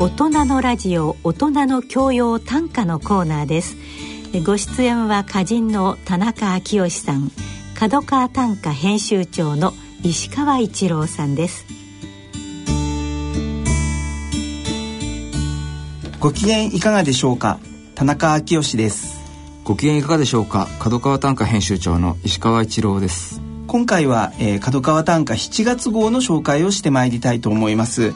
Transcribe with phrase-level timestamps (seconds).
[0.00, 3.76] 大人のラジオ大人の教養短歌のコーナーです。
[4.46, 7.30] ご出演は歌人の田中昭義さん
[7.74, 11.66] 角川短歌編集長の石川一郎さんです。
[16.18, 17.58] ご機嫌いかがでしょうか？
[17.94, 19.20] 田中昭義です。
[19.64, 20.66] ご機嫌いかがでしょうか？
[20.78, 23.42] 角川短歌編集長の石川一郎です。
[23.66, 28.14] 今回は、えー、角川短歌7月号の紹介をしてまいりたいと思います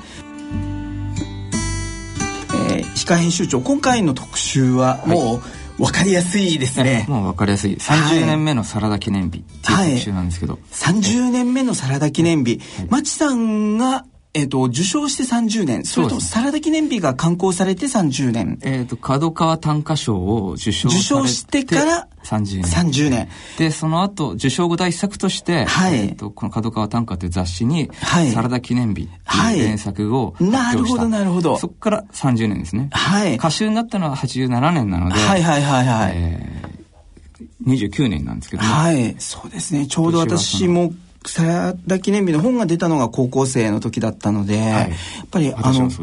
[3.05, 5.43] 石川編集長今回の特集はも
[5.79, 7.77] う分かりやすいですね、 もう分かりやすい。
[7.77, 18.59] 30年目のサラダ記念日っていう特集なんですけど、はい、30年目のサラダ記念日、はい、町さんがえっ、ー、と、受賞して30年、それとサラダ記念日が刊行されて30年。
[18.63, 22.65] えっ、ー、と、角川短歌賞を受賞受賞してから30年。
[22.65, 23.29] 30年。
[23.59, 31.57] で、その後、受賞後第一作として、はい、えっ、ー、と、この角川短歌という雑誌に、はい、サラダ記念日っていう原作を発表した、なるほど、なるほど。
[31.57, 32.89] そこから30年ですね。
[32.91, 33.37] はい。
[33.37, 36.13] 歌集になったのは87年なので、はいはいはいはい。
[36.17, 39.15] えー、29年なんですけど、ね、はい。
[39.21, 39.87] そうですね。
[39.87, 40.93] ちょうど私も
[41.27, 44.91] サラダ記念日の本が出たのが高校生の時だったので、はい、やっ
[45.31, 45.95] ぱりあの、ね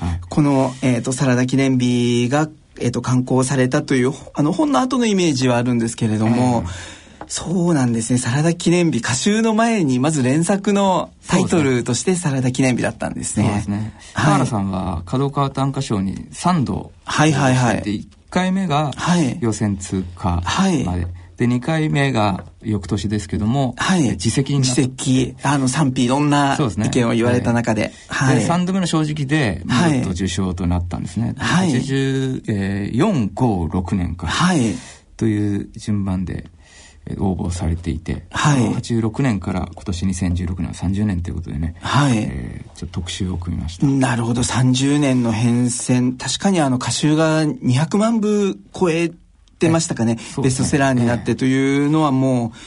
[0.00, 2.48] はい、この、えーと、サラダ記念日が、
[2.78, 13.46] えーと、刊行されたというあの本の後のイメージはあるんですけれども、えー、そうなんですねサラダ記念日歌集の前にまず連作のタイトルとしてサラダ記念日だったんですね。
[13.46, 13.94] そうですね。
[14.14, 17.82] はい、原さんは角川短歌賞に3度はいはいはい。
[17.82, 18.92] 1回目が
[19.40, 20.84] 予選通過まで。
[20.84, 24.02] はいで、2回目が翌年ですけども、はい。
[24.10, 27.92] 自責にな自責、あの、賛否いろんな意見を言われた中で。
[28.08, 28.40] はい。
[28.40, 31.34] で、3度目の正直で、見事受賞となったんですね。
[31.38, 31.70] はい。
[31.70, 33.32] 84、えー、5、
[33.68, 34.26] 6年か。
[34.26, 34.74] はい。
[35.16, 36.50] という順番で、
[37.18, 49.10] 応募されていて、はい、86年から今年2016年は30年ということでね、はいえー、ちょっと特集を組みましたなるほど30年の変遷確かにあの歌集が200万部超え
[49.58, 52.58] ってましたかね、ね、ベストセラーになってというのはもう、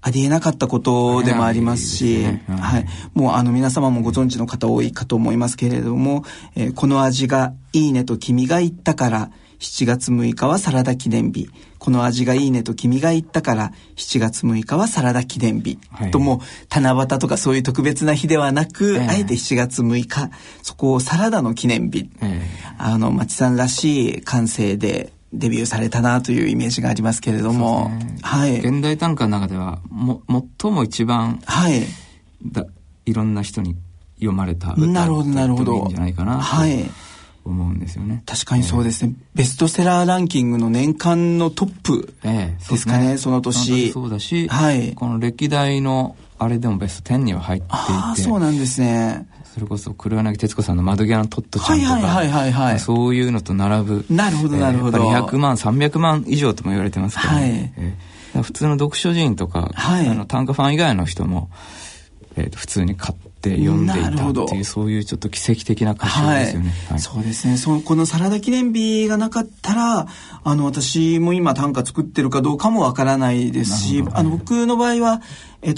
[0.00, 2.86] ありえなかったことでもありますし、はい。
[3.12, 6.22] もうあの皆様もご存知の方多いかと思いますけれども、
[6.54, 11.48] えー、この味がいいねと君が言ったから、7月6日はサラダ記念日。
[11.78, 15.78] この味がいいねと君が言ったから、7月6日はサラダ記念日。
[15.90, 20.30] はい、とも、七夕とかそういう特別な日ではなく、えー、あえて7月6日、
[20.62, 22.08] そこをサラダの記念日。
[22.20, 30.22] えー、あの、町さんらしい感性で、デビューされたなというイメージがありますけれども、ね、はい、現代短歌の中ではも
[30.60, 31.82] 最も一番、はい、
[32.44, 32.66] だ
[33.04, 33.76] いろんな人に
[34.16, 36.84] 読まれた歌なるほどなるほどいいんじゃないかなはい
[37.46, 38.22] 思うんですよね。
[38.26, 43.18] 確かにそうですね、えー、ベストセラーランキングの年間のトップですかね、えー、そね。
[43.18, 43.92] その年。
[43.92, 47.74] そうだし、はい、この歴代のあれでもベスト10には入っていて。
[47.76, 49.28] ああ、そうなんですね。
[49.56, 54.04] それこそ黒柳徹子さんの窓際のトットちゃんとか、はいはいはいはい、そういうのと並ぶ。
[54.10, 54.98] なるほどなるほど。
[54.98, 57.72] えー、200万、300万以上とも言われてますけど、ね、はい。
[57.78, 61.48] えー、普通の読書人とか、はい、あの短歌ファン以外の人も、
[62.36, 66.90] えー、普通に買って読んでいたっていうそういうちょっと奇跡的な歌詞ですよね、はい。
[66.90, 67.56] はい、そうですね。
[67.56, 70.06] そのこの「サラダ記念日」がなかったら
[70.44, 75.22] あの私も今短歌作ってるかどうかもわからないですし、あの僕の場合は、
[75.62, 75.74] えっ、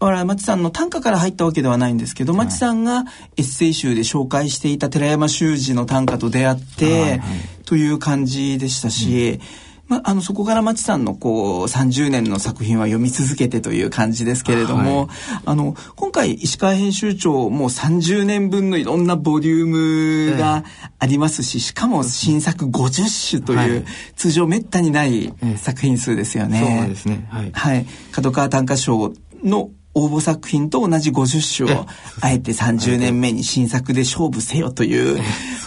[0.00, 3.04] ー、と町さんの短歌から入ったわけではないんですけど、町さんが
[3.36, 7.20] エッセイ集で紹介していた寺山修司の短歌と出会って、
[7.64, 9.40] という感じでしたし、
[9.88, 20.64] まあ、のそこから町さんのこう30年の作品は読み続けてという感じですけれども、はい、あの今回石川編集長もう30年分のいろんなボリュームが
[20.98, 26.80] ありますし、しかも新作50種という、はい、通常めったにない作品数ですよね。
[26.82, 27.26] そうですね。
[27.30, 27.50] はい。
[27.52, 31.86] はい、角川短歌賞の応募作品と同じ50種を
[32.20, 35.20] あえて30年目に新作で勝負せよという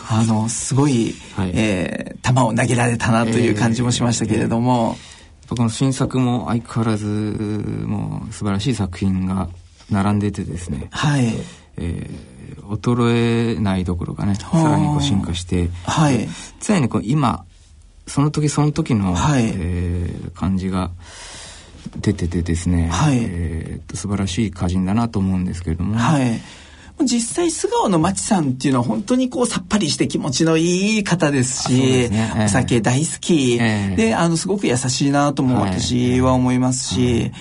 [0.09, 4.95] あのすごい、はい、えー、球を投げられたなという感じもしましたけれども、
[5.43, 9.49] えー、この新作も相変わらずもう素晴らしい作品が
[9.89, 11.33] 並んでてですね、はい。
[11.77, 16.27] えー、衰えないどころかねさらにこう進化して、はい、
[16.61, 17.45] 常にこう今
[18.07, 19.45] その時その時の、はい。
[19.45, 20.91] えー、感じが
[21.97, 23.17] 出ててですね、はい。
[23.21, 26.39] えー、素晴らしい歌人だなと思うんですけれども、はい、
[27.05, 31.73] 実際素顔のまちさんっていうのは本当にこうさっぱりして気持ちのいい方ですし、
[32.09, 36.59] ねえー、お酒大好き、えー、であのすごく優しいなとも私は思い。
[36.61, 37.31] ますし、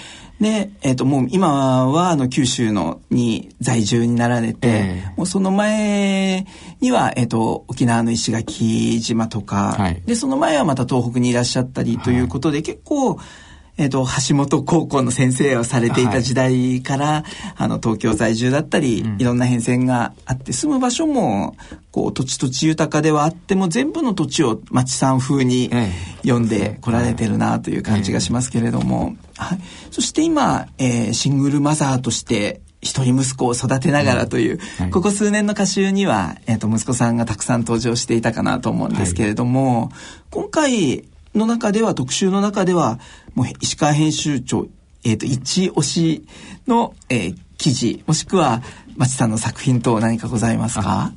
[0.40, 6.46] で、えっ、ー、と、もう今は、あの、九州のに在住になられて、えー、もうその前
[6.80, 13.18] には、えっ、ー、と、沖縄の石垣島とか、はい、で、その前はまた東北にいらっしゃったりということで、はい、結構、
[13.80, 17.24] えっ、ー、と、橋本高校の先生をされていた時代から、はい、
[17.56, 21.56] あの、東京在住だったり、うん、いろんな変遷があって、住む場所も、
[21.90, 25.70] こう、土地土地豊かではあっても、全部の土地を町さん風に
[26.20, 29.60] 読んでこられてるなという感じがしますけれども、はい。
[29.90, 34.84] そして今、えー、シングルマザーとして、一人息子を育てながらという、うん。
[34.84, 39.90] はい、ここ数年の歌集には、えっ、ー、と、息子さんがたくさん登場していたかなと思うんですけれども、はい、
[40.30, 41.04] 今回
[41.34, 42.98] の中では、特集の中では、
[43.34, 44.66] もう石川編集長、
[45.04, 46.26] えっ、ー、と、一押し
[46.66, 48.62] の、えー、記事、もしくは、
[48.96, 51.12] 町さんの作品と何かございますか？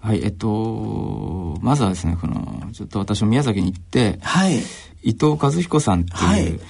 [0.00, 4.58] はい、えっと、まずはですね、この、ちょっと私も宮崎に行って、はい。
[5.02, 6.60] 伊藤和彦さんっていう、はい。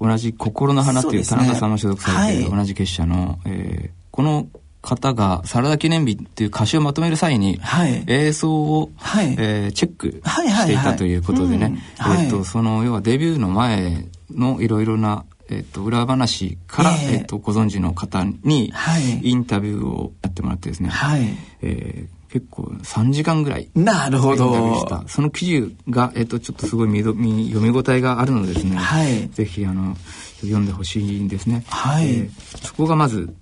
[0.00, 4.48] 同じ心の花っていう田中さんの所属されている同じ結社の、はい、えー、この
[4.82, 11.82] 方がサラダ記念日っていう歌詞をまとめる際に、はい、映像を、はい、えー、チェックしていたということでね、
[12.18, 18.72] えっと、その要はデビューの前のいろいろなえっと、裏話から、えー、っと、ご存知の方に、
[19.20, 21.22] インタビューをやってもらってですね、はい、
[21.62, 23.68] えー結構3時間ぐらい。
[23.74, 24.86] なるほど。
[25.08, 29.96] その記事が、えっ、と、ちょっとすごい見読み応えがあるのでですね、はい、ぜひ、あの、
[30.40, 31.64] 読んでほしいんですね。
[31.66, 33.34] はい、えー、そこがまず、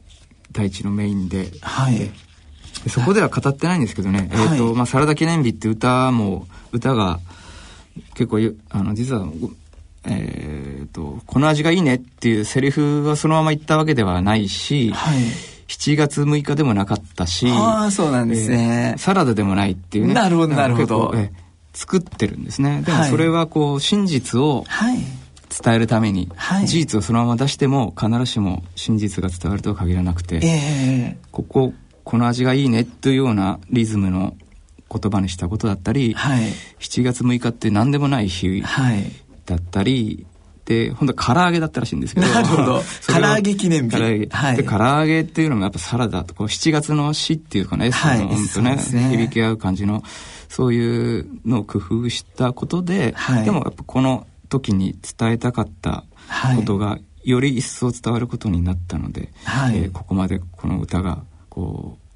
[0.52, 2.10] 第一のメインで、はい、
[2.88, 7.20] そこでは語ってないんですけどね、はい、えっ、と、まあ、サラダ記念日って歌も、歌が、
[8.14, 8.38] 結構、
[8.70, 9.28] あの、実は、
[10.04, 15.18] えっ、ー、と、この味がいいねっていうセリフはそのまま言ったわけではないし、はい。
[15.68, 20.14] 7月6日でもなかったし、ああ、そうなんですね、えー、サラダでもないっていうね。
[20.14, 21.12] なるほど、なるほど。
[21.14, 21.30] えー、
[21.74, 22.82] 作ってるんですね。
[22.86, 24.64] でもそれはこう、真実を
[25.48, 31.72] 伝えるために、はい、事実をそのまま出しても必ずしも真実が伝わるとは限らなくて、えー、ここ、
[32.04, 34.36] この味がいいねというようなリズムの
[34.90, 36.44] 言葉にしたことだったり、はい、
[36.80, 38.62] 7月6日って何でもない日
[39.46, 40.26] だったり、
[40.68, 42.26] で、本当は唐揚げだったらしいんですけど。
[42.26, 42.82] なるほど。
[43.06, 43.96] 唐揚げ記念日。
[43.96, 44.26] 唐揚げ。
[44.26, 44.56] はい。
[44.56, 50.02] で、唐揚げっていうのもやっぱサラダと、こう7月の詩っていうかね、はい、本当ね、ね響き合う感じの、
[50.50, 56.04] そういうのを工夫したことで、はい、でもやっぱこの時に伝えたかった
[56.56, 62.08] ことが、より一層伝わることになったので、はい、えー、ここまでこの歌が、こう、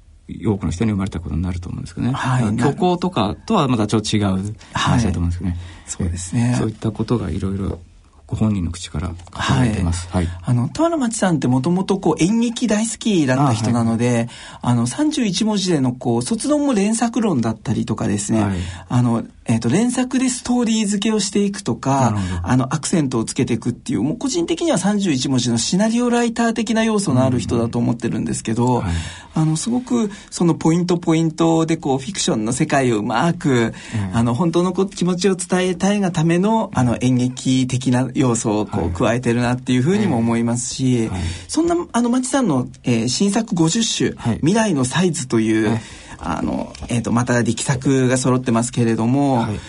[0.49, 2.13] 多くの人に生まれたことになると思うんですけどね。
[2.13, 5.57] はい、虚構とかとはまたちょっと違う話だと思うんですけどね。
[5.57, 6.55] はい、そうですね。
[6.57, 7.79] そういったことがいろいろ
[8.25, 10.07] ご本人の口から書かれてます。
[10.09, 10.25] はい。
[10.25, 14.29] はい、あの、田原町さんってもともとこう演劇大好きだった人なので、
[14.61, 18.57] あはい、あの、31文字でのこう、卒論も連作論だったりとかですね、はい、
[18.89, 28.93] あの、えっ、ー、と、連作でストーリー付けをしていくとか、あの、アクセントをつけていくっていう、もう個人的には31文字のシナリオライター的な要素のある人だと思ってるんですけど、はい、
[29.35, 45.77] あの、すごくそのポイントポイントでこう、フィクションの世界をうまく、うん、あの、本当のこ気持ちを伝えたいがための、あの、演劇的な要素をこう、加えてるなっていうふうにも思いますし、はい、そんな、あの、町さんの、えー、新作50種、未来のサイズという、
[46.23, 49.59] あの、えっ、ー、と、また力作が揃ってますけれども、はい、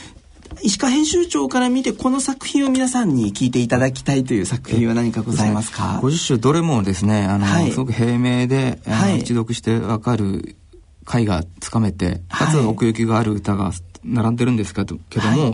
[0.62, 10.56] 石川編集長から見てこの作品を皆さんに聞いていただきたいという作品は何かございますか？50種どれもですね、あの、はい、すごく平明で、はい、一読してわかる
[11.04, 13.72] 回がつかめて、かつ奥行きがある歌が
[14.04, 15.48] 並んでるんですけども、は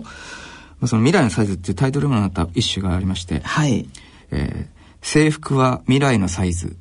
[0.85, 3.88] い、その未来のサイズっていうタイトルにもなった一種がありまして、はい。
[4.31, 6.76] えー、制服は未来のサイズ。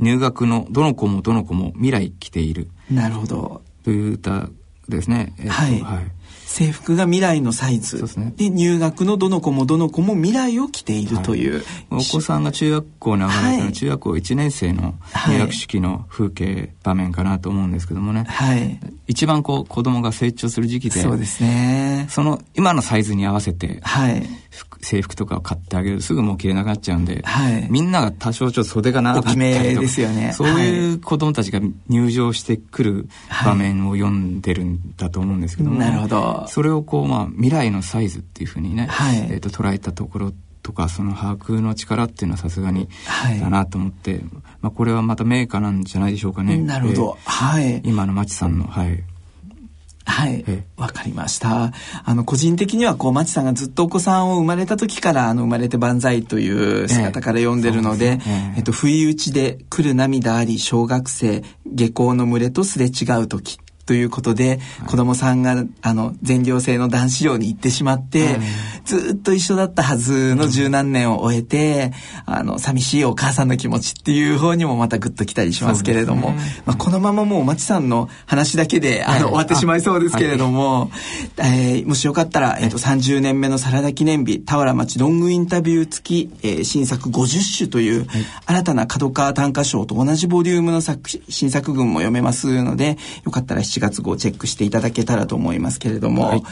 [0.00, 2.68] 入学のどの子もどの子も未来来ている。
[2.90, 3.62] なるほど。
[3.84, 4.48] という歌
[4.88, 5.34] ですね。
[5.38, 5.80] えー、はい。
[5.80, 6.20] はい
[6.50, 7.90] 制服が未来のサイズ。
[7.90, 8.32] そうですね。
[8.36, 11.54] で、入学のどの子もどの子も未来を着ているという。
[11.54, 14.94] はい、お子さんが中学校に上がれたら、中学校1年生の
[15.28, 18.24] 入学式の風景場面かなと思うんですけどもね。
[18.24, 18.80] はい。
[19.06, 21.00] 一番こう子供が成長する時期で。
[21.00, 22.06] そうですね。
[22.10, 23.78] その今のサイズに合わせて。
[23.82, 24.26] はい。
[24.80, 30.32] 制服とかを買ってあげるすぐもう着れなくなっちゃうんで、はい、みんなが多少ちょっと袖が長かったりとかですよね。
[30.32, 33.08] そういう子供たちが入場してくる
[33.44, 36.46] 場面を読んでるんだと思うんですけども、なるほど。
[36.48, 42.88] それをこう、まあ、未来のサイズっていうふうにね、はい、えー、と捉えたところとかその把握の力っていうのはさすがに
[43.40, 44.22] だなと思って、はい、
[44.62, 46.58] まあ、これはまた名家なんじゃないでしょうかね。
[46.58, 49.02] なるほど、えー、はい、今の町さんの、はい、
[50.10, 50.44] はい。
[50.76, 51.72] わかりました。
[52.04, 63.58] あの、個人的には、こう、町さんがずっとお子さんを生まれた時から、あの、生まれて万歳という姿から読んでるので、ええっと、不意打ちで来る涙あり、小学生、下校の群れとすれ違う時。
[63.90, 68.40] ということで、はい、子供さんがあの全寮制の男子寮に行ってしまって、はい、
[68.84, 71.90] ずっと一緒だったはずの十何年を終えて、
[72.24, 80.92] あの寂しいお母さんの気持ちっていう方にもまたグッときたりしますけれども、ね、まあ、このままもうまちさんの話だけで、あの終わってしまいそうですけれども、
[81.38, 88.06] えー、もしよかったら、えーと、と30年目のサラダ記念日田原町ロングインタビュー付き、えー、新作50種という、
[88.46, 96.42] 新たな角川短歌賞と同じボリュームの作新作群も読めますのでよかったら7月号チェックしていただけたらと思いますけれども、はい、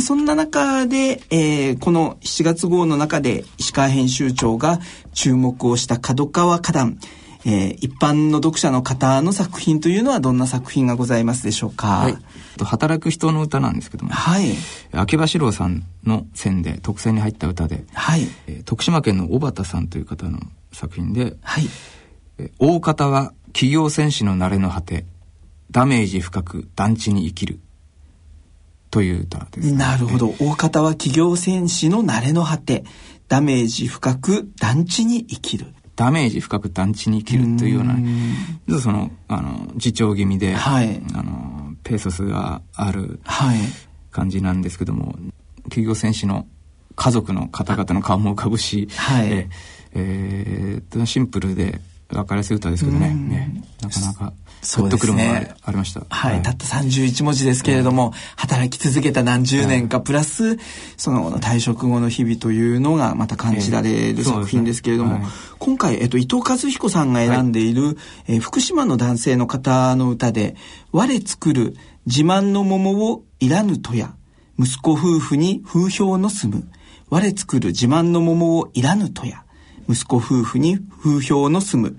[0.00, 4.78] そんな中で、えー、この7月号の中で石川編集長が
[5.12, 6.98] 注目をした角川花壇。
[7.46, 12.16] えー、一般の読者の方の作品というのはどんな作品がございますでしょうか、はい、
[12.64, 14.54] 働く人の歌なんですけども、はい、
[14.92, 18.26] 秋葉四郎さんの線で特選に入った歌で、はい。
[18.46, 20.38] えー、徳島県の小畑さんという方の
[20.72, 21.64] 作品で、はい。
[22.38, 25.04] えー、大方は企業戦士の慣れの果て
[25.74, 27.58] ダメージ深く団地に生きる。
[28.92, 30.32] という歌です、ね、なるほど。
[30.38, 32.84] 大方は企業戦士の慣れの果て
[33.26, 35.66] ダメージ深く団地に生きる。
[35.96, 37.96] ダメージ深く団地に生きるというような、
[38.68, 43.18] うその、あの、自重気味で、はい、あの、ペーソスがある
[44.12, 45.16] 感じなんですけども、はい、
[45.64, 46.46] 企業戦士の
[46.94, 49.48] 家族の方々の顔も浮かぶし、はい、え
[49.94, 54.32] えー、シンプルで分かりやすい歌ですけどね、ねなかなか
[54.76, 56.02] グッとくるものがありました。
[56.08, 60.58] はい、はい、たった31文字ですけれども、働き続けた何十年か、プラス、
[60.96, 65.20] その退職後の日々というのがまた感じられる作品ですけれども、
[65.58, 67.96] 今回、えっと、伊藤和彦さんが選んでいる、はい、
[68.28, 70.56] えー、福島の男性の方の歌で、
[70.92, 74.14] 我作る自慢の桃をいらぬとや、
[74.58, 76.68] 息子夫婦に風評の住む、
[77.10, 79.44] 我作る自慢の桃をいらぬとや、
[79.88, 81.96] 息子夫婦に風評の住む、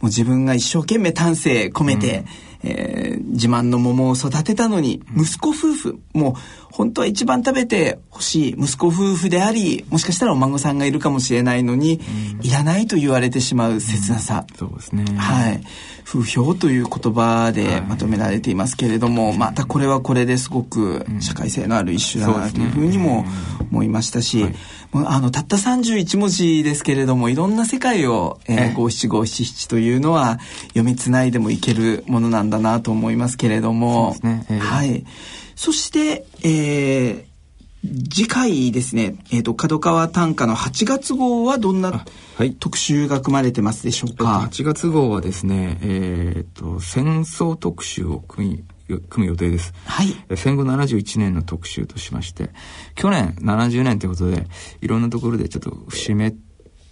[0.00, 2.24] もう自分が一生懸命丹精込めて、
[2.66, 6.34] えー、自慢の桃を育てたのに、息子夫婦、もう
[6.72, 12.00] 本当は一番食べてほしい息子夫婦であり、もしかしたらお孫さんがいるかもしれないのに、
[12.40, 14.44] うん、いらないと言われてしまう切なさ。
[14.50, 15.04] うん、そうですね。
[15.16, 15.62] はい。
[16.04, 23.24] 風評という言葉でまとめられていますけれども、はい、またこれはこれですごく社会性のある一種だなというふうにも
[23.72, 24.54] 思いましたし、はい。
[24.92, 28.38] あのたった31文字ですけれどもいろんな世界を
[28.74, 35.04] 五七五七七というのは読みつないでもいけるものなんだなと思いますけれども、ねえー、はい。
[35.54, 42.04] そして、えー、次回ですね、えーと、角川短歌の8月号はどんな
[42.58, 48.64] 特集が組まれてますでしょうか、8月号はですね、えーと戦争特集を組み
[49.08, 49.74] 組む予定です。
[49.84, 50.36] はい。
[50.36, 52.50] 戦後71年の特集としまして、
[52.94, 54.46] 去年70年ということで、
[54.80, 56.34] いろんなところでちょっと節目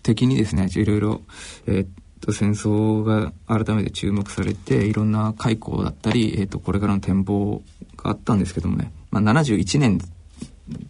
[0.03, 1.23] 的にですね、いろいろ、
[1.67, 1.89] えー、っ
[2.25, 7.63] と、戦争が改めて注目されて、いろんな開口だったり、えー、っと、これからの展望
[7.97, 10.01] があったんですけどもね、まあ、71年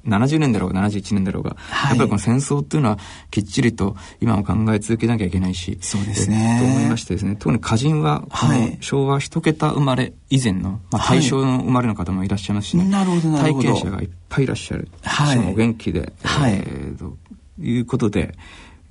[0.07, 2.99] 70年だろうが71年だろうが、はい、やっぱりこの戦争っていうのは
[3.31, 6.59] きっちりと今も考え続けなきゃいけないし、そうですね。
[6.61, 13.69] と思いましてですね、特に歌人は、この昭和一桁生まれ以前の、まあ、大正の生まれの方もいらっしゃいますしね、なるほどなるほど。
[13.69, 14.89] 体験者がいっぱいいらっしゃる。
[15.03, 15.39] はい。
[15.39, 16.53] お元気で、はい。
[16.53, 17.17] えー、と
[17.61, 18.37] いうことで、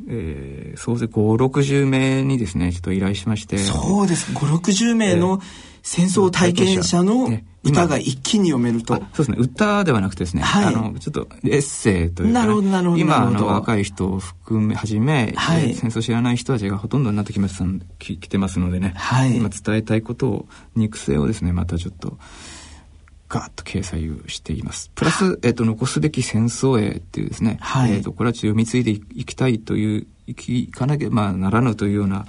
[0.08, 1.12] えー、総勢5、
[1.46, 3.58] 60名にですね、ちょっと依頼しまして。
[3.58, 4.32] そうです。
[4.34, 5.40] 5、60名の
[5.82, 8.96] 戦争体験者の、ね、歌が一気に読めると。
[8.96, 9.38] そうですね。
[9.40, 13.02] 歌ではなくてですね、はい、あの、ちょっとエッセイというか、ね、なるほど、なるほど。
[13.02, 17.66] 今の若い人を含め、はじめ、はい、戦争知らない人たちがほとんどになってきました
[18.00, 20.46] き来てますのでね、はい、今伝えたいことを、
[20.76, 22.18] 肉声をですね、またちょっと、
[23.34, 24.92] ガーッと掲載をしています。
[24.94, 32.26] プラス、えっ、と、残すべき戦争へっていうですね、はい、えっ、と、これは読み継いでいきたいといういかなきゃ、まあ、ならぬというような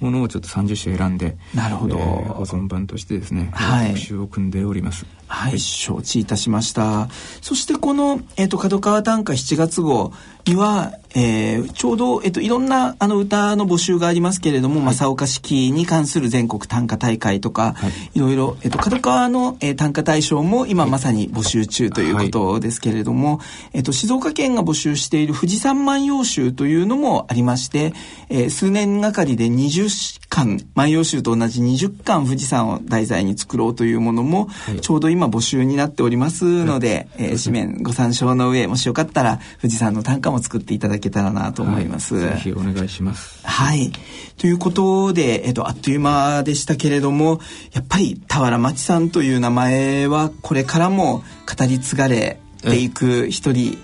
[0.00, 5.06] ものをちょっと30種選んで、なるほど、えー、保存版としてですね、はい、特集を組んでおります。
[5.28, 7.08] はい、承知いたしました。
[7.42, 10.12] そしてこの、えっ、ー、と、角川短歌7月号
[10.46, 27.92] には、えー、ちょうど、えっ、ー、と、いろんなあの歌の募集がありますけれども、はい、正岡式に関する全国短歌大会とか、はい、いろいろ、えっ、と、角川の、えー、短歌大賞も今まさに募集中ということですけれども、はい、えっ、と、静岡県が募集している富士山万葉集というのもありまして、
[28.28, 34.48] えー、数年がかりで20巻、万葉集と同じ20巻富士山を題材に作ろうというものも、
[34.80, 42.16] ちょうど今募集になっておりますので、はい、えー、紙面ご参照の上、もしよかったら富士山の短歌も作っていただけたらなと思います。
[42.16, 43.46] はい、ぜひお願いします。
[43.46, 43.92] はい。
[44.38, 47.40] ということで、えっ、ー、と、あっという間でしたけれども、
[47.72, 53.78] やっぱり田原町さんという名前はこれからも語り継がれていく一人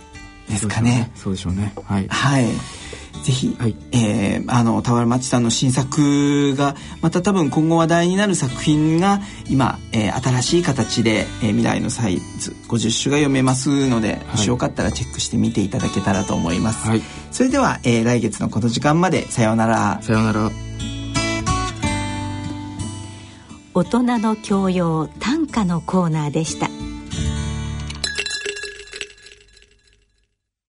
[0.49, 1.11] ですかね。
[1.15, 1.73] そうでしょうね。
[1.85, 2.09] はい。
[2.09, 2.47] はい。
[3.23, 20.03] ぜひ、はい、えー、あの田原町さんの新作がまた多分今後話題になる作品が今、えー、新しい形で、えー、未来のサイズ50種が読めますので、はい、もしよかったらチェックしてみていただけたらと思います、はい、それでは、えー、来月のこの時間までさようなら。
[20.03, 20.51] さようなら。
[23.77, 26.69] 大人の教養短歌のコーナーでした